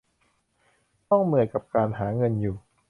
[1.09, 2.55] ต้องเหนื่อยกับการหาเงินอยู่